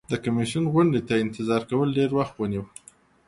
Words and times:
د 0.11 0.13
کمیسیون 0.23 0.65
غونډې 0.73 1.01
ته 1.07 1.13
انتظار 1.25 1.61
کول 1.69 1.89
ډیر 1.97 2.09
وخت 2.19 2.35
ونیو. 2.37 2.63